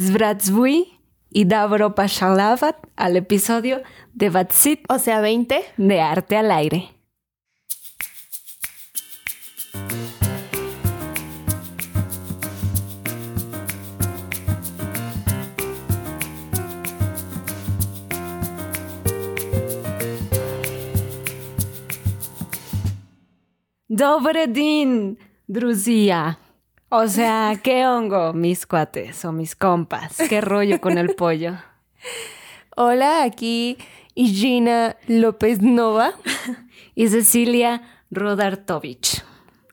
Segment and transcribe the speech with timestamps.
[0.00, 6.90] Zvratzvui y Davro Pashalavat al episodio de Batsit, o sea, 20 de Arte al Aire.
[23.88, 25.18] Dobre din,
[25.48, 26.38] Druzia.
[26.90, 30.16] O sea, ¿qué hongo, mis cuates o mis compas?
[30.30, 31.58] ¿Qué rollo con el pollo?
[32.76, 33.76] Hola, aquí
[34.16, 36.14] Gina López Nova.
[36.94, 39.22] y Cecilia Rodartovich.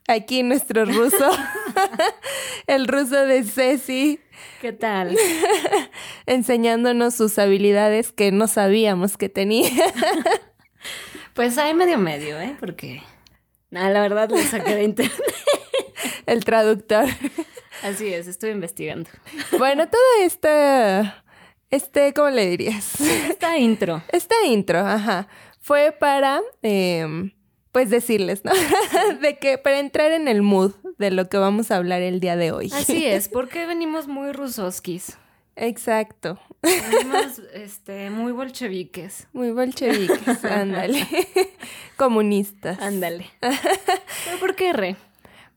[0.10, 1.32] Aquí nuestro ruso,
[2.68, 4.20] el ruso de Ceci.
[4.60, 5.16] ¿Qué tal?
[6.26, 9.72] Enseñándonos sus habilidades que no sabíamos que tenía.
[11.34, 12.58] pues hay medio medio, ¿eh?
[12.60, 13.02] Porque...
[13.70, 15.24] la verdad lo saqué de internet
[16.26, 17.06] el traductor.
[17.84, 19.10] Así es, estoy investigando.
[19.58, 21.24] Bueno, toda esta,
[21.70, 23.00] este, ¿cómo le dirías?
[23.02, 24.04] Esta intro.
[24.10, 25.28] Esta intro, ajá,
[25.60, 27.32] fue para, em,
[27.72, 28.52] pues decirles, ¿no?
[29.22, 32.36] de que para entrar en el mood de lo que vamos a hablar el día
[32.36, 32.72] de hoy.
[32.74, 35.18] Así es, porque venimos muy rusoskis.
[35.58, 36.38] Exacto.
[36.62, 39.28] Venimos este, muy bolcheviques.
[39.32, 41.08] Muy bolcheviques, ándale.
[41.96, 42.78] Comunistas.
[42.82, 43.30] Ándale.
[43.40, 44.98] ¿Pero por qué re?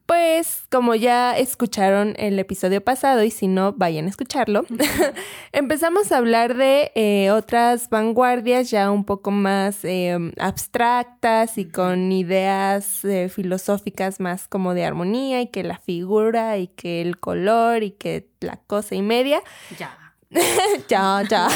[0.09, 4.65] Pues como ya escucharon el episodio pasado y si no, vayan a escucharlo,
[5.53, 12.11] empezamos a hablar de eh, otras vanguardias ya un poco más em, abstractas y con
[12.11, 17.83] ideas eh, filosóficas más como de armonía y que la figura y que el color
[17.83, 19.43] y que la cosa y media.
[19.79, 19.95] Ya.
[20.89, 21.49] ya, ya.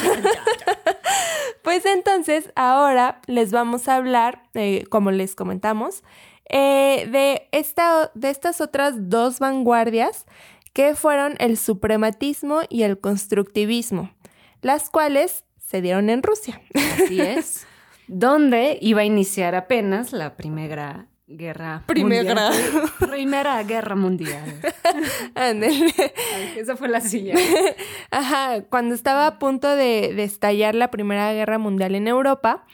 [1.63, 6.03] pues entonces ahora les vamos a hablar, eh, como les comentamos,
[6.49, 10.27] eh, de, esta, de estas otras dos vanguardias
[10.73, 14.13] que fueron el suprematismo y el constructivismo,
[14.63, 16.61] las cuales se dieron en Rusia.
[16.75, 17.67] Así es.
[18.09, 22.51] donde iba a iniciar apenas la primera guerra primera.
[22.51, 22.91] mundial.
[22.99, 24.61] Primera guerra mundial.
[26.57, 27.35] esa fue la silla.
[28.11, 32.67] Ajá, cuando estaba a punto de, de estallar la primera guerra mundial en Europa,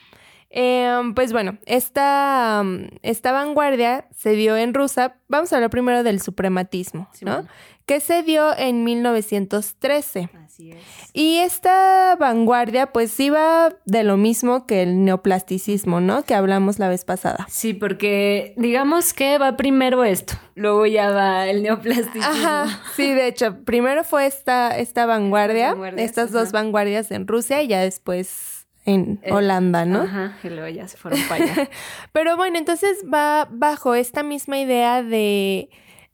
[0.50, 2.64] Em, pues bueno, esta,
[3.02, 5.16] esta, vanguardia se dio en Rusia.
[5.28, 7.46] Vamos a hablar primero del suprematismo, ¿no?
[7.84, 10.30] Que se dio en 1913.
[10.44, 10.78] Así es.
[11.12, 16.22] Y esta vanguardia, pues iba de lo mismo que el neoplasticismo, ¿no?
[16.22, 17.46] Que hablamos la vez pasada.
[17.50, 22.26] Sí, porque digamos que va primero esto, luego ya va el neoplasticismo.
[22.26, 27.68] Ajá, sí, de hecho, primero fue esta, esta vanguardia, estas dos vanguardias en Rusia y
[27.68, 28.57] ya después
[28.88, 30.00] en eh, Holanda, ¿no?
[30.00, 31.70] Ajá, y luego ya se fueron para allá.
[32.12, 35.68] Pero bueno, entonces va bajo esta misma idea de,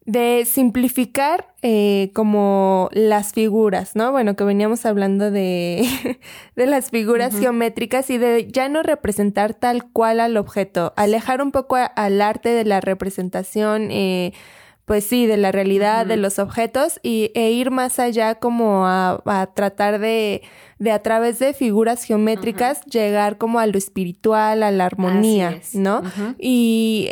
[0.05, 4.11] de simplificar eh, como las figuras, ¿no?
[4.11, 5.87] Bueno, que veníamos hablando de,
[6.57, 11.53] de las figuras geométricas y de ya no representar tal cual al objeto, alejar un
[11.53, 13.89] poco al arte de la representación.
[13.89, 14.33] Eh,
[14.85, 19.21] pues sí, de la realidad de los objetos y, e ir más allá como a,
[19.25, 20.43] a tratar de,
[20.77, 26.03] de, a través de figuras geométricas llegar como a lo espiritual, a la armonía, ¿no?
[26.37, 27.09] y,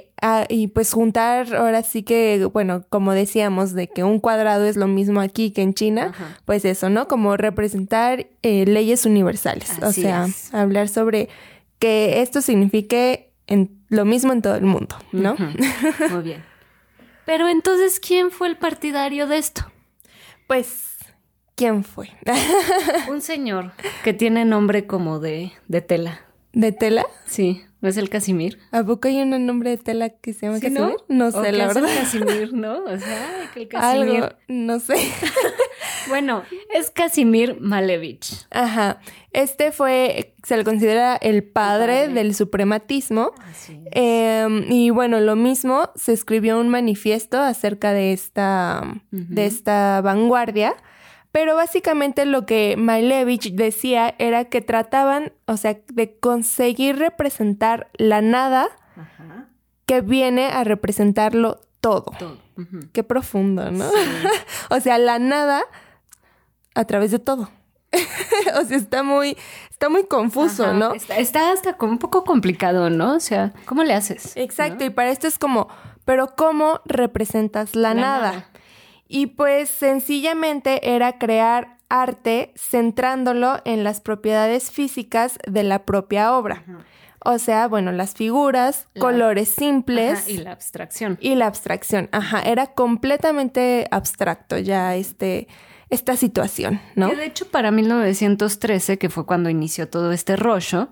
[0.50, 4.88] y pues juntar ahora sí que, bueno, como decíamos, de que un cuadrado es lo
[4.88, 6.14] mismo aquí que en China,
[6.46, 7.08] pues eso, ¿no?
[7.08, 11.28] Como representar eh, leyes universales, o sea, hablar sobre
[11.80, 15.36] que esto signifique en, lo mismo en todo el mundo, ¿no?
[16.12, 16.53] Muy bien.
[17.26, 19.72] Pero entonces, ¿quién fue el partidario de esto?
[20.48, 20.98] Pues,
[21.56, 22.10] ¿quién fue?
[23.10, 23.72] Un señor
[24.04, 26.22] que tiene nombre como de, de tela.
[26.52, 27.06] ¿De tela?
[27.26, 28.60] Sí, ¿no es el Casimir?
[28.72, 30.96] ¿A poco hay un nombre de tela que se llama Casimir?
[31.10, 31.84] No, sé, la verdad.
[31.84, 32.82] Es Casimir, ¿no?
[32.86, 34.16] O sea, que el Casimir.
[34.16, 34.96] Algo, no sé.
[36.08, 38.48] bueno, es Casimir Malevich.
[38.52, 39.02] Ajá.
[39.34, 43.34] Este fue, se le considera el padre, del suprematismo.
[43.50, 43.92] Así es.
[43.92, 50.74] Em, y bueno, lo mismo, se escribió un manifiesto acerca de esta, de esta vanguardia
[51.34, 58.22] pero básicamente lo que Malevich decía era que trataban, o sea, de conseguir representar la
[58.22, 58.70] nada
[59.88, 62.12] que viene a representarlo todo.
[62.92, 63.90] Qué profundo, ¿no?
[64.70, 65.64] o sea, la nada
[66.76, 67.50] a través de todo.
[68.62, 69.36] o sea, está muy,
[69.72, 70.94] está muy confuso, ¿no?
[70.94, 73.16] Está, hasta un poco complicado, ¿no?
[73.16, 74.38] O sea, ¿cómo le haces?
[74.38, 75.68] Exacto, y para esto es como,
[76.06, 78.52] pero ¿cómo representas la, nada?
[79.08, 86.64] Y pues sencillamente era crear arte centrándolo en las propiedades físicas de la propia obra.
[87.24, 90.28] O sea, bueno, las figuras, colores simples.
[90.28, 91.18] y la abstracción.
[91.22, 95.48] Y la abstracción, ajá, era completamente abstracto ya este,
[95.90, 97.10] esta situación, ¿no?
[97.12, 100.90] Que de hecho para 1913, que fue cuando inició todo este rollo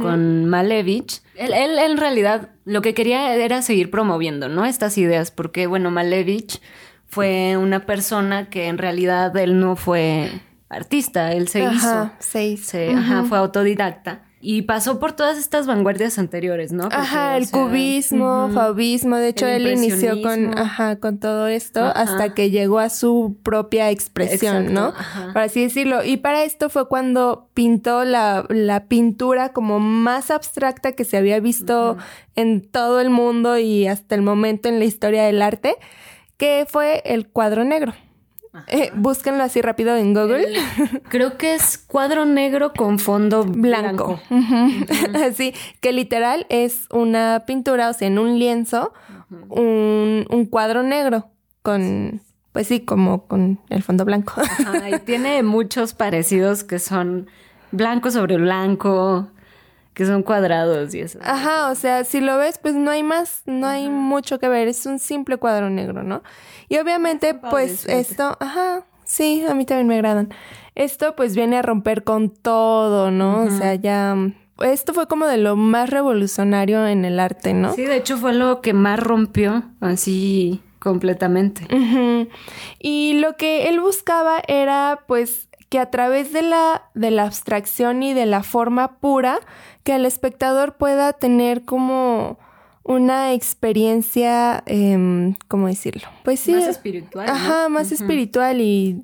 [0.00, 4.64] con Malevich, él, él, en realidad lo que quería era seguir promoviendo, ¿no?
[4.64, 6.60] Estas ideas, porque bueno, Malevich
[7.12, 10.30] fue una persona que en realidad él no fue
[10.70, 12.70] artista, él se Ajá, hizo, se hizo.
[12.70, 16.84] se- ajá, fue autodidacta y pasó por todas estas vanguardias anteriores, ¿no?
[16.84, 18.54] Porque, Ajá, o el sea, cubismo, ujú.
[18.54, 21.90] fauvismo, de hecho él inició con, ajá, con todo esto Ajá.
[21.92, 24.86] hasta que llegó a su propia expresión, Exacto, ¿no?
[24.98, 25.32] ajá.
[25.34, 26.02] Por así decirlo.
[26.02, 31.38] Y para esto fue cuando pintó la, la pintura como más abstracta que se había
[31.38, 31.98] visto
[32.34, 35.76] en todo el mundo y hasta el momento en la historia del arte,
[36.42, 37.92] que fue el cuadro negro.
[38.66, 40.42] Eh, búsquenlo así rápido en Google.
[40.42, 44.20] El- creo que es cuadro negro con fondo blanco.
[45.24, 48.92] Así que literal es una pintura, o sea, en un lienzo,
[49.50, 51.28] un, un cuadro negro
[51.62, 54.32] con, pues sí, como con el fondo blanco.
[54.40, 57.28] Ajá, y tiene muchos parecidos que son
[57.70, 59.28] blanco sobre blanco,
[59.94, 61.18] que son cuadrados y eso.
[61.22, 64.68] Ajá, o sea, si lo ves, pues no hay más, no hay mucho que ver,
[64.68, 66.22] es un simple cuadro negro, ¿no?
[66.68, 70.32] Y obviamente, pues esto, ajá, sí, a mí también me agradan.
[70.74, 73.42] Esto pues viene a romper con todo, ¿no?
[73.42, 74.16] O sea, ya...
[74.60, 77.74] Esto fue como de lo más revolucionario en el arte, ¿no?
[77.74, 81.66] Sí, de hecho fue lo que más rompió así completamente.
[81.74, 82.28] Ujú.
[82.78, 88.02] Y lo que él buscaba era, pues, que a través de la, de la abstracción
[88.02, 89.40] y de la forma pura,
[89.84, 92.38] que el espectador pueda tener como
[92.82, 96.08] una experiencia, em, ¿cómo decirlo?
[96.24, 96.52] Pues sí.
[96.52, 97.26] Más espiritual.
[97.26, 97.32] ¿no?
[97.32, 99.02] Ajá, más espiritual y,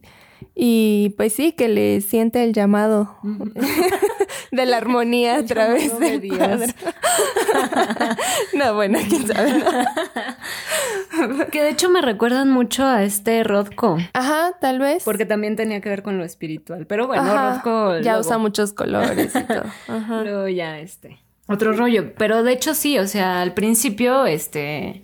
[0.61, 3.17] y pues sí, que le siente el llamado
[4.51, 6.37] de la armonía a través de Dios.
[6.39, 6.67] cuadro.
[8.55, 9.53] no, bueno, quién sabe.
[9.59, 9.65] ¿no?
[11.51, 13.99] Que de hecho me recuerdan mucho a este Rothko.
[14.13, 15.03] Ajá, tal vez.
[15.05, 16.87] Porque también tenía que ver con lo espiritual.
[16.87, 17.99] Pero bueno, Ajá, Rothko.
[17.99, 19.65] ya luego- usa muchos colores y todo.
[19.89, 20.23] Ajá.
[20.23, 21.19] Luego ya, este.
[21.49, 22.13] Otro rollo.
[22.17, 25.03] Pero de hecho sí, o sea, al principio, este.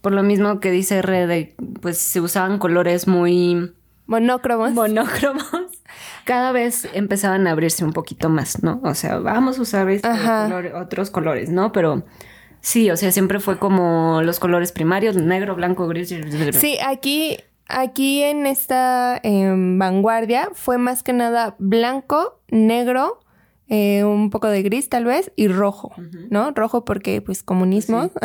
[0.00, 3.72] Por lo mismo que dice R, de, pues se usaban colores muy
[4.06, 4.72] Monócromos.
[4.72, 5.46] monócromos.
[6.24, 8.80] Cada vez empezaban a abrirse un poquito más, ¿no?
[8.84, 11.72] O sea, vamos a usar este color- otros colores, ¿no?
[11.72, 12.04] Pero
[12.60, 16.14] sí, o sea, siempre fue como los colores primarios, negro, blanco, gris.
[16.52, 23.20] sí, aquí, aquí en esta em, vanguardia fue más que nada blanco, negro,
[23.68, 25.92] eh, un poco de gris tal vez y rojo,
[26.30, 26.50] ¿no?
[26.52, 28.10] Rojo porque pues comunismo.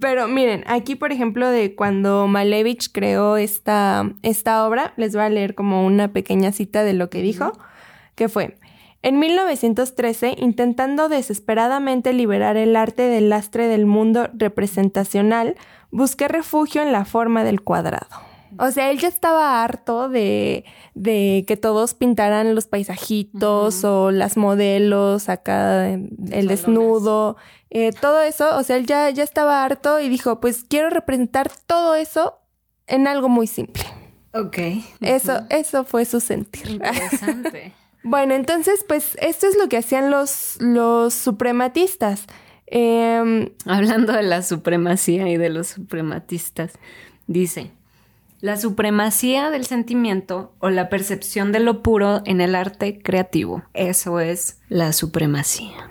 [0.00, 5.28] Pero miren, aquí por ejemplo de cuando Malevich creó esta, esta obra, les voy a
[5.28, 7.52] leer como una pequeña cita de lo que dijo,
[8.16, 8.58] que fue,
[9.02, 15.54] en 1913, intentando desesperadamente liberar el arte del lastre del mundo representacional,
[15.92, 18.25] busqué refugio en la forma del cuadrado.
[18.58, 20.64] O sea, él ya estaba harto de,
[20.94, 27.36] de que todos pintaran los paisajitos o las modelos acá, el desnudo,
[27.70, 28.56] eh, todo eso.
[28.56, 32.38] O sea, él ya, ya estaba harto y dijo, pues quiero representar todo eso
[32.86, 33.84] en algo muy simple.
[34.32, 34.58] Ok.
[35.00, 36.70] Eso, eso fue su sentir.
[36.70, 37.72] Interesante.
[38.08, 42.26] Bueno, entonces, pues esto es lo que hacían los, los suprematistas.
[42.68, 46.74] Em, Hablando de la supremacía y de los suprematistas,
[47.26, 47.72] dice,
[48.40, 53.62] la supremacía del sentimiento o la percepción de lo puro en el arte creativo.
[53.74, 55.90] Eso es la supremacía.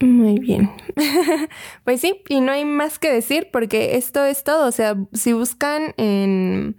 [0.00, 0.70] muy bien.
[1.84, 4.68] pues sí, y no hay más que decir porque esto es todo.
[4.68, 6.76] O sea, si buscan en,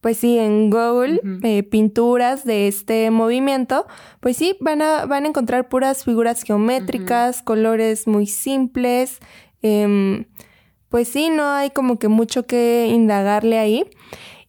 [0.00, 3.86] pues sí, en Google eh, pinturas de este movimiento,
[4.20, 9.18] pues sí, van a, van a encontrar puras figuras geométricas, colores muy simples.
[9.62, 10.24] em,
[10.88, 13.84] pues sí, no hay como que mucho que indagarle ahí.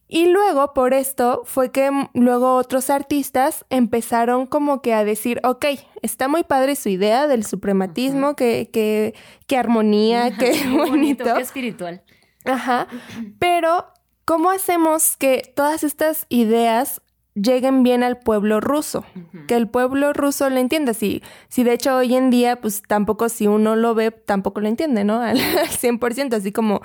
[0.08, 5.66] Y luego, por esto, fue que luego otros artistas empezaron como que a decir, ok,
[6.02, 9.14] está muy padre su idea del suprematismo, que, que,
[9.46, 11.24] que armonía, qué Muy bonito.
[11.24, 12.02] qué espiritual.
[12.44, 12.86] Ajá.
[13.40, 13.86] Pero,
[14.24, 17.02] ¿cómo hacemos que todas estas ideas
[17.36, 19.04] lleguen bien al pueblo ruso?
[19.46, 20.94] Que el pueblo ruso lo entienda.
[20.94, 24.68] Si, si de hecho hoy en día, pues tampoco si uno lo ve, tampoco lo
[24.68, 25.20] entiende, ¿no?
[25.20, 26.80] Al, al 100%, así como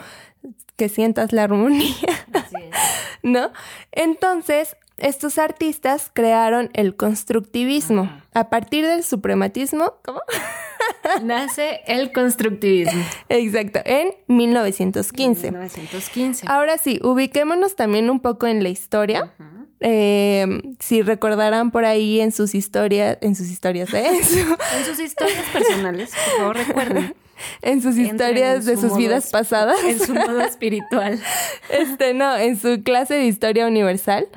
[0.75, 1.95] que sientas la armonía.
[2.33, 2.75] Así es.
[3.23, 3.51] ¿no?
[3.91, 8.11] Entonces, estos artistas crearon el constructivismo.
[8.33, 10.21] A partir del suprematismo, ¿cómo?
[11.23, 13.03] Nace el constructivismo.
[13.29, 15.51] Exacto, en 1915.
[15.51, 16.45] 1915.
[16.47, 19.33] Ahora sí, ubiquémonos también un poco en la historia.
[19.81, 24.07] Eh, si recordarán por ahí en sus historias, en sus historias, ¿eh?
[24.77, 27.15] En sus historias personales, por favor, recuerden.
[27.61, 29.77] en sus historias de sus vidas pasadas.
[29.83, 31.19] En su modo espiritual.
[31.69, 34.27] Este, no, en su clase de historia universal.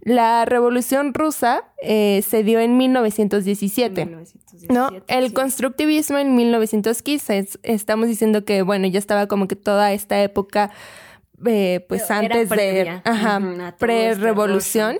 [0.00, 4.06] La revolución rusa eh, se dio en 1917.
[4.06, 4.90] 1917 ¿No?
[5.06, 7.48] El constructivismo en 1915.
[7.62, 10.72] Estamos diciendo que, bueno, ya estaba como que toda esta época,
[11.46, 13.00] eh, pues antes de.
[13.04, 13.40] Ajá,
[13.78, 14.98] pre-revolución.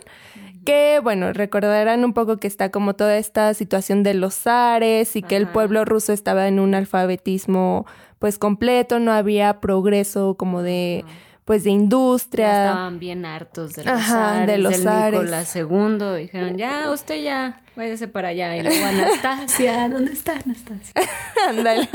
[0.65, 5.23] Que, bueno, recordarán un poco que está como toda esta situación de los zares y
[5.23, 7.87] que el pueblo ruso estaba en un alfabetismo
[8.19, 11.07] pues completo, no había progreso como de
[11.51, 12.69] pues de industria.
[12.69, 16.17] estaban bien hartos de los Ajá, de los del Nicolás II.
[16.17, 18.57] Dijeron, ya, usted ya, váyase para allá.
[18.57, 20.95] Y luego, Anastasia, ¿dónde está Anastasia?
[21.49, 21.89] Ándale.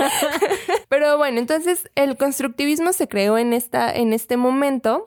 [0.89, 5.05] Pero bueno, entonces el constructivismo se creó en, esta, en este momento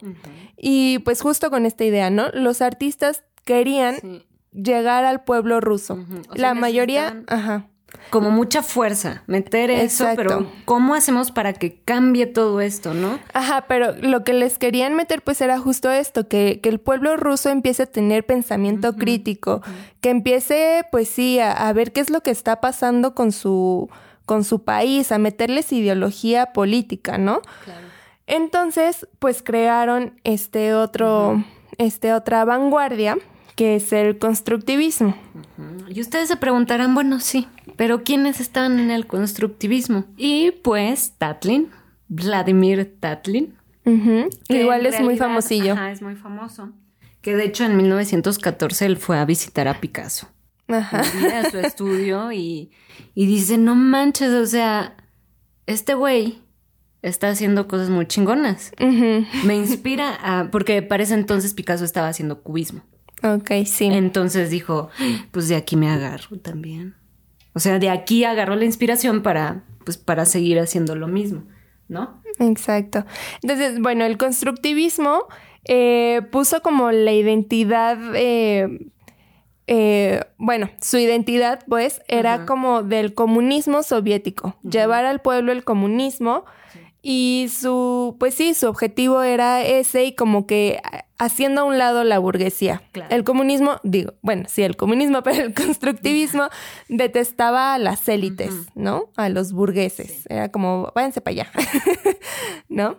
[0.57, 2.29] y pues justo con esta idea, ¿no?
[2.33, 6.03] Los artistas querían llegar al pueblo ruso.
[6.33, 7.68] la mayoría, ajá.
[8.09, 13.19] Como mucha fuerza, meter eso, pero ¿cómo hacemos para que cambie todo esto, no?
[13.33, 17.17] Ajá, pero lo que les querían meter pues era justo esto, que, que el pueblo
[17.17, 19.61] ruso empiece a tener pensamiento crítico,
[20.01, 23.89] que empiece pues sí a, a, ver qué es lo que está pasando con su,
[24.25, 27.41] con su país, a meterles ideología política, ¿no?
[27.63, 27.87] Claro.
[28.29, 31.43] Entonces, pues crearon este otro,
[31.77, 33.17] este otra vanguardia
[33.59, 35.17] que es el constructivismo.
[35.89, 40.05] Y ustedes se preguntarán, bueno, sí, pero ¿quiénes están en el constructivismo?
[40.17, 41.69] Y pues Tatlin,
[42.07, 43.55] Vladimir Tatlin.
[44.49, 45.73] Igual es muy famosillo.
[45.73, 46.71] Ajá, es muy famoso.
[47.21, 50.27] Que de hecho en 1914 él fue a visitar a Picasso.
[50.67, 51.01] Ajá.
[51.01, 52.71] a su estudio y,
[53.15, 54.95] y dice, no manches, o sea,
[55.65, 56.39] este güey
[57.01, 58.71] está haciendo cosas muy chingonas.
[58.79, 62.83] Me inspira a, porque parece entonces Picasso estaba haciendo cubismo.
[63.23, 63.85] Ok, sí.
[63.85, 64.89] Entonces dijo,
[65.31, 66.95] pues de aquí me agarro también.
[67.53, 71.43] O sea, de aquí agarró la inspiración para, pues, para seguir haciendo lo mismo,
[71.87, 72.21] ¿no?
[72.39, 73.05] Exacto.
[73.41, 75.27] Entonces, bueno, el constructivismo
[75.65, 78.91] eh, puso como la identidad, eh,
[79.67, 86.45] eh, bueno, su identidad, pues, era como del comunismo soviético, llevar al pueblo el comunismo
[87.01, 90.81] y su, pues sí, su objetivo era ese y como que
[91.17, 92.81] haciendo a un lado la burguesía.
[93.09, 96.49] El comunismo, digo, bueno, sí, el comunismo, pero el constructivismo
[96.89, 99.11] detestaba a las élites, ¿no?
[99.15, 100.25] A los burgueses.
[100.29, 101.51] Era como, váyanse para allá,
[102.69, 102.97] ¿no?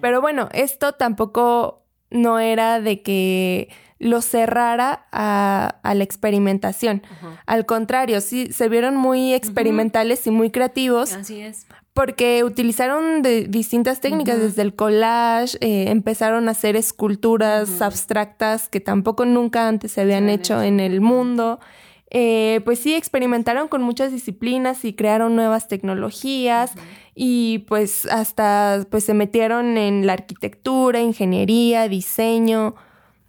[0.00, 3.68] Pero bueno, esto tampoco no era de que
[3.98, 7.02] lo cerrara a, la experimentación.
[7.46, 11.12] Al contrario, sí, se vieron muy experimentales y muy creativos.
[11.12, 17.82] Así es porque utilizaron de distintas técnicas, desde el collage, eh, empezaron a hacer esculturas
[17.82, 21.60] abstractas que tampoco nunca antes se habían hecho en el mundo.
[22.14, 26.72] Eh, pues sí, experimentaron con muchas disciplinas y crearon nuevas tecnologías
[27.14, 32.74] y pues hasta pues se metieron en la arquitectura, ingeniería, diseño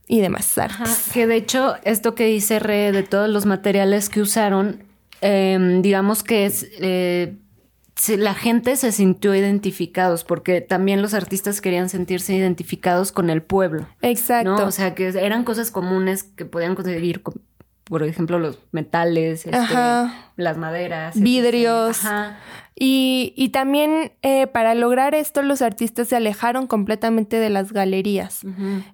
[0.08, 1.12] y demás artes.
[1.14, 4.84] que de hecho esto que dice Re de todos los materiales que usaron,
[5.22, 7.38] em, digamos que es eh,
[8.18, 13.88] la gente se sintió identificados porque también los artistas querían sentirse identificados con el pueblo.
[14.02, 14.66] Exacto.
[14.66, 17.22] O sea, que eran cosas comunes que podían conseguir,
[17.86, 19.76] por ejemplo, los metales, este,
[20.38, 22.02] las maderas, vidrios.
[22.76, 28.42] Y, y también eh, para lograr esto los artistas se alejaron completamente de las galerías.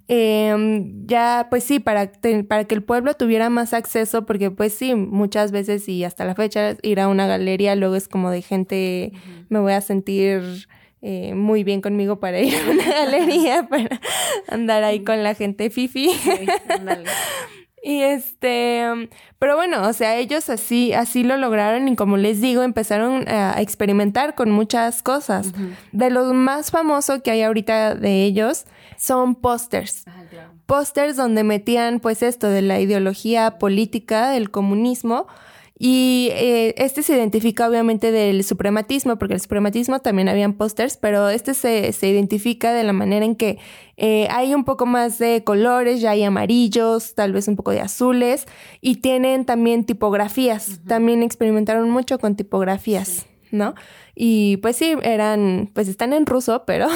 [0.08, 2.12] Em, ya, pues sí, para,
[2.48, 6.36] para que el pueblo tuviera más acceso, porque pues sí, muchas veces y hasta la
[6.36, 9.13] fecha ir a una galería luego es como de gente,
[9.50, 10.67] me voy a sentir...
[11.01, 14.01] Eh, muy bien conmigo para ir a una galería, para
[14.50, 16.10] andar ahí con la gente fifi.
[16.10, 16.46] Sí,
[17.83, 22.63] y este, pero bueno, o sea, ellos así, así lo lograron y como les digo,
[22.63, 25.51] empezaron a experimentar con muchas cosas.
[25.91, 28.65] De lo más famoso que hay ahorita de ellos
[28.98, 30.03] son pósters.
[30.07, 30.24] Ah,
[30.65, 35.27] pósters donde metían pues esto de la ideología política del comunismo
[35.81, 41.29] y eh, este se identifica obviamente del suprematismo, porque el suprematismo también habían pósters, pero
[41.29, 43.59] este se, se, identifica de la manera en que
[43.95, 47.79] eh, hay un poco más de colores, ya hay amarillos, tal vez un poco de
[47.79, 48.45] azules,
[48.81, 50.81] y tienen también tipografías.
[50.86, 53.74] También experimentaron mucho con tipografías, ¿no?
[54.15, 56.88] Y pues sí, eran, pues están en ruso, pero,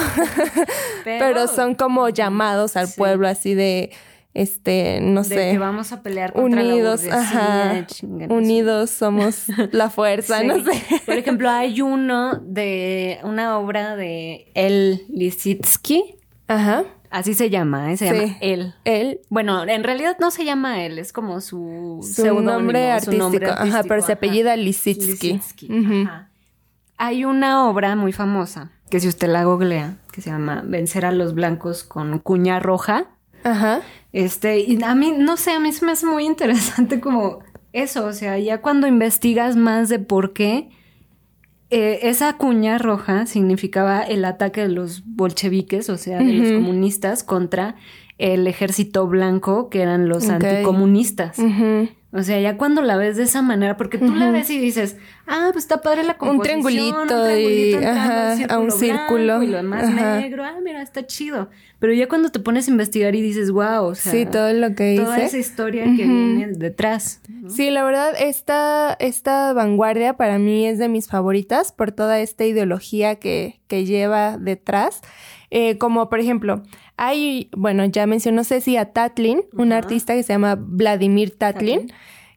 [1.04, 3.92] pero, son como llamados al pueblo así de
[4.34, 5.50] este, no de sé.
[5.52, 7.86] Que vamos a pelear contra unidos, la ajá,
[8.28, 10.82] unidos somos la fuerza, no sé.
[11.06, 16.16] Por ejemplo, hay uno de una obra de El Lisitsky.
[16.48, 16.84] Ajá.
[17.10, 17.96] Así se llama, ¿eh?
[17.96, 18.74] se llama él.
[18.84, 19.20] Él.
[19.30, 23.46] Bueno, en realidad no se llama él, es como su, su, nombre, artístico.
[23.56, 25.40] Ajá, pero se apellida Lisitsky.
[25.70, 26.28] Ajá.
[26.96, 31.12] Hay una obra muy famosa, que si usted la googlea, que se llama Vencer a
[31.12, 33.13] los blancos con cuña roja.
[33.44, 33.82] Ajá.
[34.12, 37.40] Este, y a mí, no sé, a mí se me hace muy interesante como
[37.72, 40.70] eso, o sea, ya cuando investigas más de por qué
[41.70, 47.24] eh, esa cuña roja significaba el ataque de los bolcheviques, o sea, de los comunistas
[47.24, 47.74] contra
[48.18, 51.36] el ejército blanco, que eran los anticomunistas.
[52.16, 54.96] O sea, ya cuando la ves de esa manera, porque tú la ves y dices,
[55.26, 56.60] ah, pues está padre la composición.
[56.60, 57.74] Un triangulito, y
[58.48, 59.42] a un círculo.
[59.42, 61.50] Y lo demás negro, ah, mira, está chido.
[61.80, 64.12] Pero ya cuando te pones a investigar y dices, wow, o sea.
[64.12, 67.20] Sí, todo lo que Toda esa historia que viene detrás.
[67.48, 72.44] Sí, la verdad, esta, esta vanguardia para mí es de mis favoritas por toda esta
[72.44, 75.00] ideología que, que lleva detrás.
[75.50, 76.62] Eh, como por ejemplo,
[76.96, 81.92] hay, bueno, ya mencionó Ceci a Tatlin, un artista que se llama Vladimir Tatlin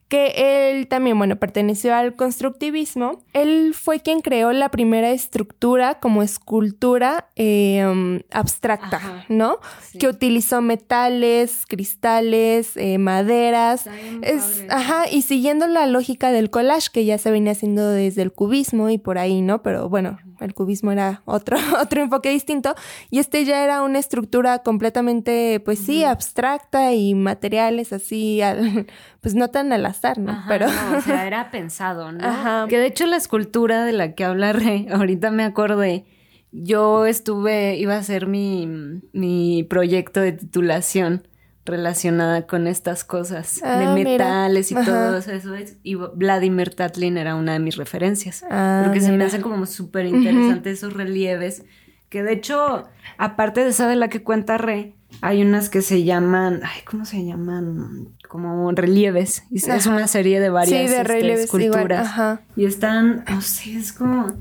[0.08, 3.22] que él también, bueno, perteneció al constructivismo.
[3.34, 9.58] Él fue quien creó la primera estructura como escultura em, abstracta, ¿no?
[9.98, 13.86] Que utilizó metales, cristales, eh, maderas.
[14.22, 18.32] Es, ajá, y siguiendo la lógica del collage que ya se venía haciendo desde el
[18.32, 19.62] cubismo y por ahí, ¿no?
[19.62, 22.74] Pero bueno, el cubismo era otro, otro enfoque distinto.
[23.10, 28.40] Y este ya era una estructura completamente, pues sí, abstracta y materiales así,
[29.20, 30.42] pues no tan al azar, ¿no?
[30.48, 30.66] Pero.
[30.66, 32.24] o sea, era pensado, ¿no?
[32.24, 32.66] Ajá.
[32.68, 36.04] Que de hecho la escultura de la que habla Rey, ahorita me acordé.
[36.50, 38.66] Yo estuve, iba a hacer mi,
[39.12, 41.28] mi proyecto de titulación
[41.68, 45.54] relacionada con estas cosas de ah, metales y todo eso.
[45.82, 48.44] Y Vladimir Tatlin era una de mis referencias.
[48.50, 51.64] Ah, porque se me hace como súper interesante esos relieves.
[52.08, 56.04] Que de hecho, aparte de esa de la que cuenta Re, hay unas que se
[56.04, 58.08] llaman, ay, ¿cómo se llaman?
[58.28, 59.44] Como relieves.
[59.50, 62.40] Y es una serie de varias este, esculturas.
[62.56, 64.34] Y están, no sé, es como...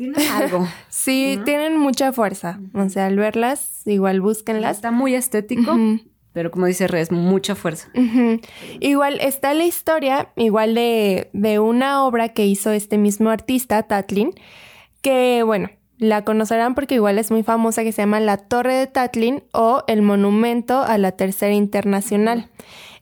[0.00, 0.66] Tienen algo.
[0.88, 2.58] sí, tienen mucha fuerza.
[2.72, 4.76] O sea, al verlas, igual búsquenlas.
[4.76, 5.76] Está muy estético.
[6.32, 7.90] Pero como dice Res, mucha fuerza.
[8.80, 14.32] Igual está la historia, igual de, de una obra que hizo este mismo artista, Tatlin,
[15.02, 18.86] que bueno, la conocerán porque igual es muy famosa que se llama La Torre de
[18.86, 22.48] Tatlin o el Monumento a la Tercera Internacional.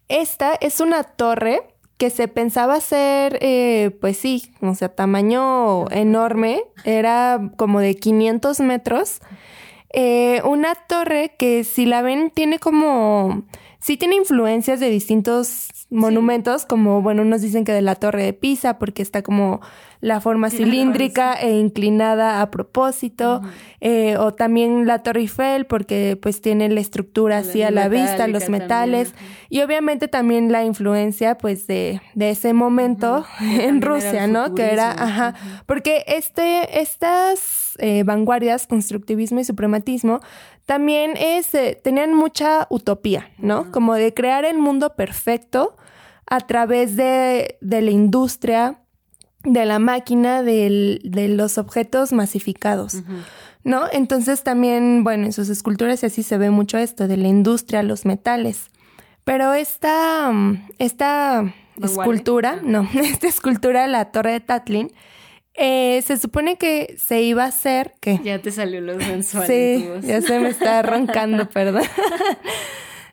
[0.08, 1.61] Esta es una torre
[1.98, 8.61] que se pensaba ser, eh, pues sí, o sea, tamaño enorme, era como de 500
[8.61, 9.20] metros.
[9.90, 13.42] Eh, una torre que si la ven tiene como,
[13.80, 18.32] sí tiene influencias de distintos monumentos, como, bueno, unos dicen que de la torre de
[18.32, 19.61] Pisa, porque está como
[20.00, 23.42] la forma cilíndrica e inclinada a propósito,
[23.80, 28.28] eh, o también la Torre Eiffel porque pues tiene la estructura así a la vista,
[28.28, 29.14] los metales,
[29.48, 34.54] y obviamente también la influencia pues de, de ese momento en Rusia, ¿no?
[34.54, 35.34] Que era, ajá,
[35.66, 40.20] porque este, estas eh, vanguardias, constructivismo y suprematismo,
[40.66, 43.72] también es, eh, tenían mucha utopía, ¿no?
[43.72, 45.76] Como de crear el mundo perfecto
[46.26, 48.82] a través de, de la industria,
[49.44, 53.03] de la máquina de los objetos masificados.
[53.64, 53.83] ¿No?
[53.92, 58.07] Entonces también, bueno, en sus esculturas así se ve mucho esto, de la industria, los
[58.07, 58.70] metales.
[59.24, 60.33] Pero esta,
[60.79, 64.92] esta escultura, no, esta escultura de la Torre de Tatlin,
[65.61, 68.20] eh, se supone que se iba a hacer que...
[68.22, 69.48] Ya te salió los mensuales.
[69.48, 71.83] Sí, ya se me está roncando, perdón.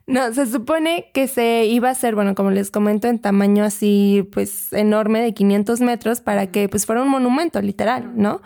[0.08, 4.28] No, se supone que se iba a hacer, bueno, como les comento, en tamaño así,
[4.32, 8.41] pues enorme, de 500 metros, para que pues fuera un monumento, literal, ¿no?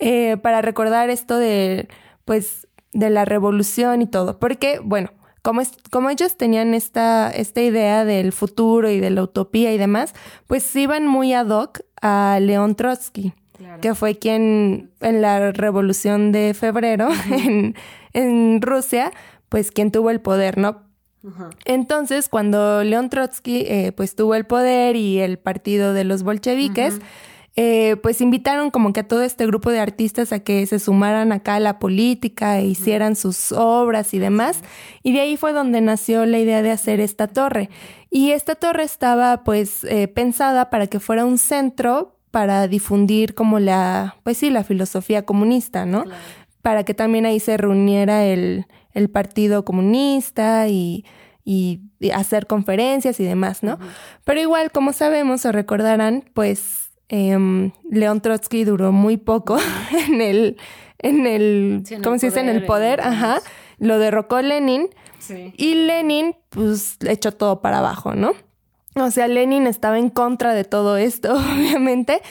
[0.00, 1.88] Eh, para recordar esto de,
[2.24, 4.40] pues, de la revolución y todo.
[4.40, 5.10] Porque, bueno,
[5.42, 9.78] como, es, como ellos tenían esta, esta idea del futuro y de la utopía y
[9.78, 10.12] demás,
[10.48, 13.32] pues iban muy ad hoc a León Trotsky.
[13.80, 17.76] que fue quien en la revolución de febrero en,
[18.12, 19.12] en, Rusia,
[19.48, 20.85] pues quien tuvo el poder, ¿no?
[21.64, 27.00] Entonces, cuando León Trotsky eh, pues tuvo el poder y el partido de los bolcheviques,
[27.58, 31.32] eh, pues invitaron como que a todo este grupo de artistas a que se sumaran
[31.32, 34.60] acá a la política e hicieran sus obras y demás.
[35.02, 37.70] Y de ahí fue donde nació la idea de hacer esta torre.
[38.10, 43.58] Y esta torre estaba pues eh, pensada para que fuera un centro para difundir como
[43.58, 46.04] la, pues sí, la filosofía comunista, ¿no?
[46.60, 51.04] Para que también ahí se reuniera el, el Partido Comunista y,
[52.12, 53.78] hacer conferencias y demás, ¿no?
[54.24, 59.58] Pero igual, como sabemos o recordarán, pues eh, León Trotsky duró muy poco
[60.08, 60.56] en el,
[60.98, 62.40] en el, ¿cómo se dice?
[62.40, 63.40] En el poder, ajá.
[63.78, 64.88] Lo derrocó Lenin
[65.56, 68.32] y Lenin, pues, echó todo para abajo, ¿no?
[68.96, 72.22] O sea, Lenin estaba en contra de todo esto, obviamente,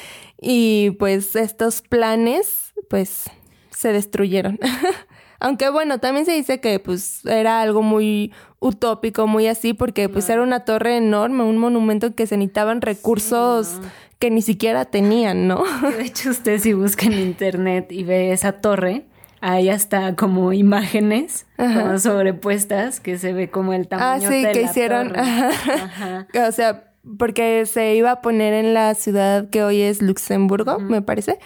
[0.42, 3.30] y pues estos planes pues
[3.70, 4.60] se destruyeron.
[5.40, 10.30] Aunque bueno, también se dice que pues era algo muy utópico, muy así, porque pues
[10.30, 13.80] era una torre enorme, un monumento que se necesitaban recursos
[14.20, 15.64] que ni siquiera tenían, ¿no?
[15.98, 19.06] De hecho, usted si busca en internet y ve esa torre,
[19.42, 24.62] ahí hasta como imágenes como sobrepuestas que se ve como el tamaño ah, sí, que
[24.64, 30.80] hicieron, o sea, porque se iba a poner en la ciudad que hoy es Luxemburgo,
[30.80, 31.38] me parece.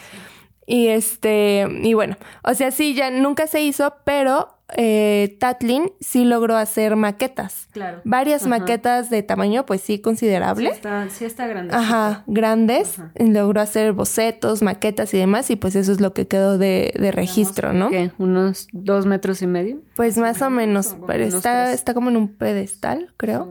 [0.70, 6.26] Y este, y bueno, o sea, sí, ya nunca se hizo, pero eh, Tatlin sí
[6.26, 7.68] logró hacer maquetas.
[7.72, 8.02] Claro.
[8.04, 10.70] Varias maquetas de tamaño, pues sí, considerable.
[10.70, 11.74] Sí está, sí está grande.
[11.74, 13.02] Ajá, grandes.
[13.16, 17.12] Logró hacer bocetos, maquetas y demás, y pues eso es lo que quedó de, de
[17.12, 17.90] registro, ¿no?
[17.90, 18.12] ¿Qué?
[18.20, 19.80] ¿Unos dos metros y medio?
[19.96, 23.50] Pues más o menos, pero está, está como en un pedestal, creo.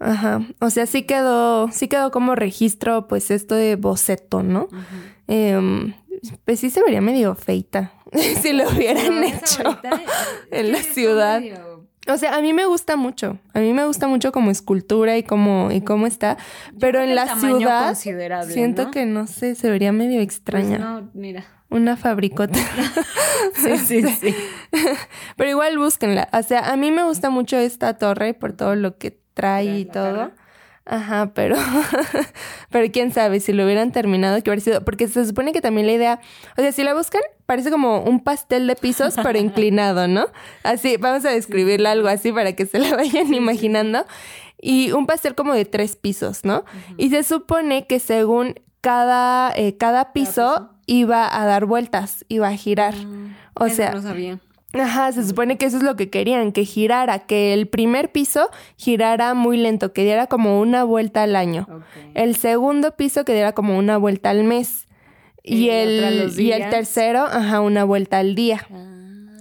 [0.00, 0.40] Ajá.
[0.60, 4.66] O sea, sí quedó, sí quedó como registro, pues esto de boceto, ¿no?
[5.28, 5.94] Eh,
[6.44, 7.92] pues sí se vería medio feita
[8.42, 9.78] si lo hubieran hecho
[10.50, 11.42] en la ciudad.
[12.08, 13.38] O sea, a mí me gusta mucho.
[13.52, 16.38] A mí me gusta mucho como escultura y cómo, y cómo está.
[16.80, 20.78] pero en la ciudad siento que no sé, se vería medio extraña.
[20.78, 21.44] Pues no, mira.
[21.70, 22.58] Una fabricota.
[23.54, 24.34] sí, sí, sí.
[25.36, 26.30] pero igual búsquenla.
[26.32, 29.84] O sea, a mí me gusta mucho esta torre por todo lo que trae y
[29.84, 30.32] todo.
[30.90, 31.56] Ajá, pero,
[32.70, 35.86] pero quién sabe si lo hubieran terminado, que hubiera sido, porque se supone que también
[35.86, 36.20] la idea,
[36.56, 40.28] o sea, si la buscan, parece como un pastel de pisos, pero inclinado, ¿no?
[40.62, 44.06] Así, vamos a describirlo algo así para que se la vayan imaginando.
[44.60, 46.64] Y un pastel como de tres pisos, ¿no?
[46.96, 52.56] Y se supone que según cada, eh, cada piso, iba a dar vueltas, iba a
[52.56, 52.96] girar.
[52.96, 54.40] Mm, o sea, no sabía.
[54.74, 58.50] Ajá, se supone que eso es lo que querían, que girara, que el primer piso
[58.76, 61.66] girara muy lento, que diera como una vuelta al año.
[62.14, 64.86] El segundo piso que diera como una vuelta al mes.
[65.42, 68.66] Y, el, y el tercero, ajá, una vuelta al día.
[68.70, 68.98] Ah.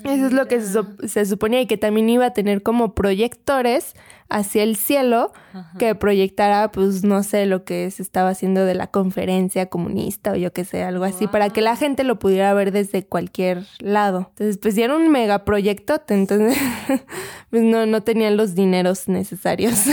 [0.08, 3.94] Eso es lo que se, suponía y que también iba a tener como proyectores
[4.30, 5.32] hacia el cielo
[5.80, 10.36] que proyectara, pues no sé, lo que se estaba haciendo de la conferencia comunista o
[10.36, 14.28] yo qué sé, algo así, para que la gente lo pudiera ver desde cualquier lado.
[14.30, 16.58] Entonces, pues ya era un megaproyecto, entonces
[17.50, 19.86] pues no, no tenían los dineros necesarios.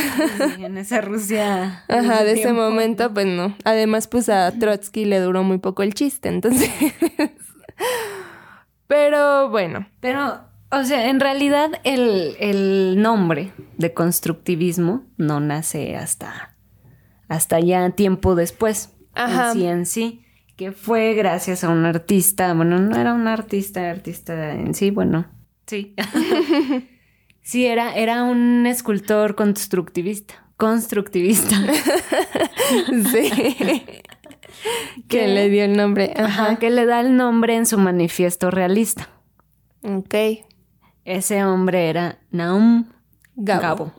[0.59, 1.85] en esa Rusia.
[1.89, 3.57] Ajá, de ese momento, pues no.
[3.65, 6.71] Además, pues a Trotsky le duró muy poco el chiste, entonces...
[8.87, 9.87] Pero bueno.
[10.01, 10.41] Pero,
[10.75, 16.57] o sea, en realidad el, nombre de constructivismo no nace hasta,
[17.29, 18.91] hasta ya tiempo después.
[19.15, 19.53] Ajá.
[19.53, 20.21] En sí, en sí.
[20.57, 22.53] Que fue gracias a un artista.
[22.55, 25.27] Bueno, no era un artista, artista en sí, bueno,
[25.67, 25.95] sí.
[27.43, 30.35] sí, era, era un escultor constructivista.
[30.57, 31.57] Constructivista.
[33.13, 33.83] sí.
[35.09, 36.15] que le dio el nombre.
[36.17, 36.57] Ajá.
[36.57, 39.09] que le da el nombre en su manifiesto realista.
[39.83, 40.15] Ok.
[41.05, 42.87] Ese hombre era Naum
[43.37, 43.93] Gabo.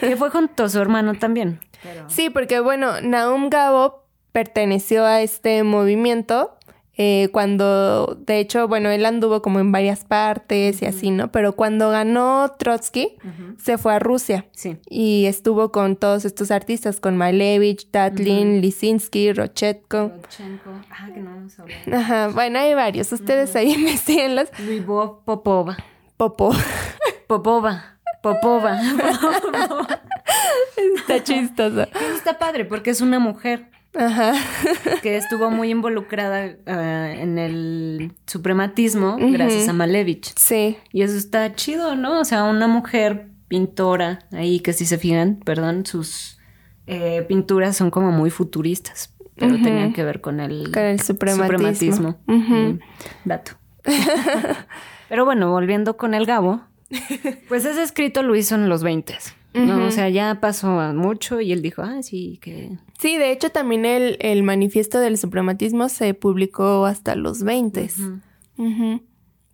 [0.00, 1.60] que fue junto a su hermano también.
[2.08, 6.56] Sí, porque bueno, Naum Gabo perteneció a este movimiento
[6.98, 11.30] eh, cuando, de hecho, bueno, él anduvo como en varias partes y así, ¿no?
[11.30, 13.16] Pero cuando ganó Trotsky,
[13.58, 14.46] se fue a Rusia.
[14.52, 14.78] Sí.
[14.88, 20.12] Y estuvo con todos estos artistas, con Malevich, Tatlin, Lisinsky, Rochetko.
[20.22, 20.70] Rochenko.
[20.90, 21.78] Ah, que no vamos a hablar.
[21.92, 23.12] Ajá, bueno, hay varios.
[23.12, 24.48] Ustedes ahí investiguenlos.
[24.58, 25.76] Lyubov Popova.
[26.16, 26.56] Popova.
[27.26, 27.98] Popova.
[28.22, 28.80] Popova.
[30.96, 31.86] Está chistoso.
[32.14, 33.68] está padre porque es una mujer.
[33.96, 34.34] Ajá.
[35.02, 40.32] que estuvo muy involucrada eh, en el suprematismo gracias a Malevich.
[40.36, 40.76] Sí.
[40.92, 42.20] Y eso está chido, ¿no?
[42.20, 46.38] O sea, una mujer pintora ahí que si se fijan, perdón, sus
[46.86, 52.18] eh, pinturas son como muy futuristas, pero tenían que ver con el, con el suprematismo.
[53.24, 53.52] dato.
[55.08, 56.62] pero bueno, volviendo con el Gabo,
[57.48, 59.14] pues ese escrito lo hizo en los 20
[59.56, 62.78] no, o sea, ya pasó mucho y él dijo, ah, sí, que...
[62.98, 67.90] Sí, de hecho también el, el manifiesto del suprematismo se publicó hasta los 20.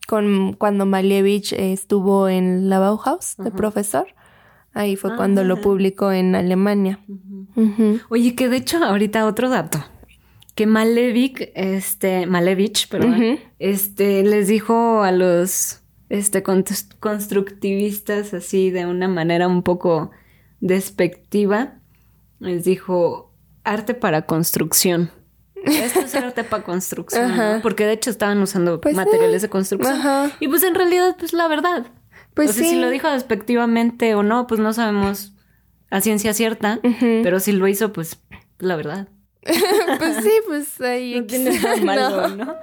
[0.08, 4.06] Con, cuando Malevich estuvo en la Bauhaus de profesor.
[4.74, 5.60] Ahí fue cuando lo ah.
[5.60, 7.00] publicó en Alemania.
[8.08, 9.84] Oye, que de hecho ahorita otro dato.
[10.54, 15.81] Que Malevich, este, Malevich, perdón, este, les dijo a los
[16.12, 20.10] este, constructivistas así de una manera un poco
[20.60, 21.78] despectiva,
[22.38, 23.32] les dijo
[23.64, 25.10] arte para construcción.
[25.64, 30.30] Esto es arte para construcción, porque de hecho estaban usando pues, materiales de construcción.
[30.38, 31.86] Y pues en realidad, pues la verdad.
[32.34, 35.32] Pues si lo dijo despectivamente o no, pues no sabemos
[35.88, 36.78] a ciencia cierta,
[37.22, 38.18] pero si lo hizo, pues
[38.58, 39.08] la verdad.
[39.98, 41.20] pues sí, pues ahí...
[41.20, 42.54] No tiene nada malo, ¿no?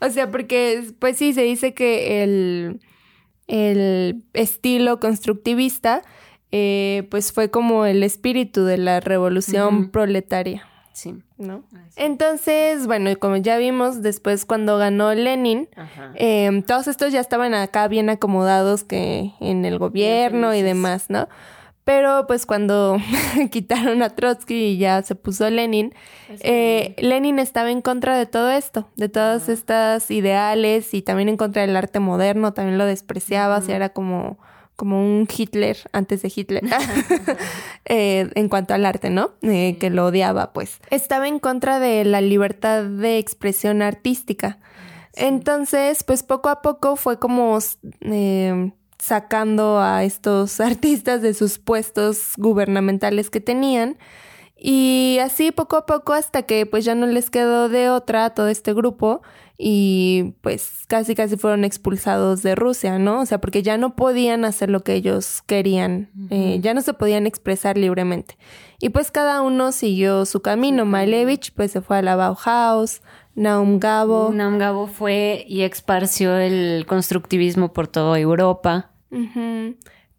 [0.00, 2.80] O sea, porque pues sí, se dice que el,
[3.46, 6.02] el estilo constructivista
[6.56, 10.64] eh, pues fue como el espíritu de la revolución proletaria.
[10.92, 11.16] Sí.
[11.36, 11.64] ¿No?
[11.96, 15.68] Entonces, bueno, y como ya vimos, después cuando ganó Lenin,
[16.14, 21.26] eh, todos estos ya estaban acá bien acomodados que en el gobierno y demás, ¿no?
[21.84, 22.96] Pero pues cuando
[23.50, 25.94] quitaron a Trotsky y ya se puso Lenin,
[26.40, 31.36] eh, Lenin estaba en contra de todo esto, de todas estas ideales y también en
[31.36, 34.38] contra del arte moderno, también lo despreciaba, o sea, era como
[34.76, 36.64] como un Hitler antes de Hitler
[37.84, 39.32] eh, en cuanto al arte, ¿no?
[39.42, 40.80] Eh, que lo odiaba, pues.
[40.90, 44.58] Estaba en contra de la libertad de expresión artística.
[45.12, 47.58] Entonces, pues poco a poco fue como
[48.00, 53.98] eh, sacando a estos artistas de sus puestos gubernamentales que tenían.
[54.56, 58.30] Y así poco a poco hasta que pues ya no les quedó de otra a
[58.30, 59.20] todo este grupo
[59.56, 63.20] y pues casi casi fueron expulsados de Rusia, ¿no?
[63.20, 66.94] O sea, porque ya no podían hacer lo que ellos querían, eh, ya no se
[66.94, 68.36] podían expresar libremente.
[68.80, 70.84] Y pues cada uno siguió su camino.
[70.84, 73.00] Malevich pues se fue a la Bauhaus,
[73.34, 74.30] Naum Gabo.
[74.32, 78.90] Naum Gabo fue y esparció el constructivismo por toda Europa.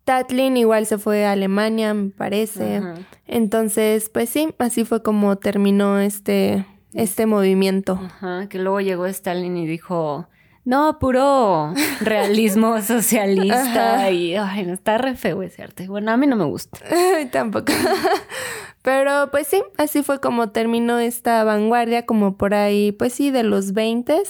[0.04, 2.82] Tatlin igual se fue a Alemania, me parece.
[3.26, 8.00] Entonces, pues sí, así fue como terminó este este movimiento.
[8.02, 10.28] Ajá, que luego llegó Stalin y dijo,
[10.64, 15.88] no, puro realismo socialista y ay, no, está re feo ese arte.
[15.88, 16.80] Bueno, a mí no me gusta.
[17.32, 17.72] Tampoco.
[18.86, 23.42] Pero pues sí, así fue como terminó esta vanguardia, como por ahí, pues sí, de
[23.42, 24.22] los 20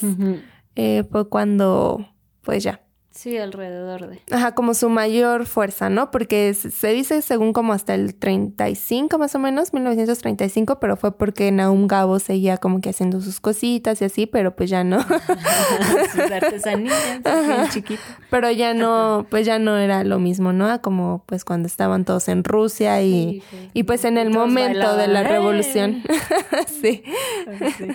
[0.77, 2.07] eh, fue cuando,
[2.41, 2.79] pues ya,
[3.15, 4.19] Sí, alrededor de.
[4.29, 6.11] Ajá, como su mayor fuerza, ¿no?
[6.11, 11.49] Porque se dice según como hasta el 35 más o menos, 1935, pero fue porque
[11.53, 14.99] Naum Gabo seguía como que haciendo sus cositas y así, pero pues ya no.
[16.11, 18.01] sus artesanías, bien chiquito.
[18.29, 20.81] Pero ya no, pues ya no era lo mismo, ¿no?
[20.81, 23.41] Como pues cuando estaban todos en Rusia y,
[23.73, 26.03] y pues en el momento de la revolución.
[26.67, 27.01] sí.
[27.77, 27.93] sí.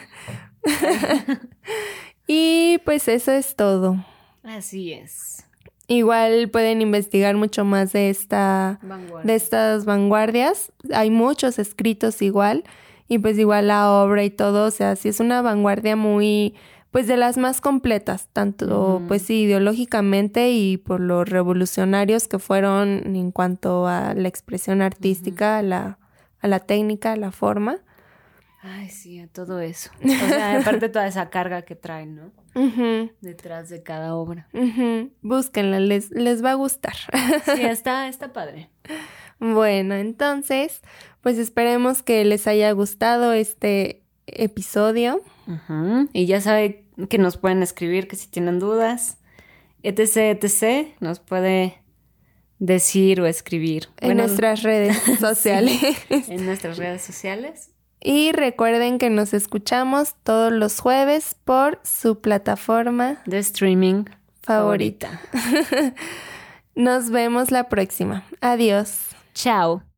[2.27, 3.99] y pues eso es todo.
[4.43, 5.45] Así es.
[5.87, 8.79] Igual pueden investigar mucho más de esta
[9.25, 10.73] de estas vanguardias.
[10.95, 12.65] Hay muchos escritos igual
[13.09, 16.55] y pues igual la obra y todo, o sea, sí es una vanguardia muy
[16.93, 23.31] pues de las más completas, tanto pues ideológicamente y por los revolucionarios que fueron en
[23.33, 25.99] cuanto a la expresión artística, a, la,
[26.41, 27.79] a la técnica, a la forma.
[28.63, 29.91] Ay, sí, a todo eso.
[30.05, 33.11] O sea, aparte toda esa carga que traen, ¿no?
[33.21, 34.49] Detrás de cada obra.
[35.23, 36.95] Búsquenla, les, les va a gustar.
[37.55, 38.71] sí, está, está padre.
[39.39, 40.83] Bueno, entonces,
[41.23, 45.23] pues esperemos que les haya gustado este episodio.
[46.13, 49.19] Y ya saben que nos pueden escribir, que si tienen dudas,
[49.83, 51.83] etc, etc, nos puede
[52.59, 53.89] decir o escribir.
[54.01, 55.81] En nuestras redes sociales.
[56.11, 57.70] en nuestras redes sociales.
[58.03, 64.05] Y recuerden que nos escuchamos todos los jueves por su plataforma de streaming
[64.43, 65.21] favorita.
[66.75, 68.25] nos vemos la próxima.
[68.41, 69.09] Adiós.
[69.35, 69.90] Chao.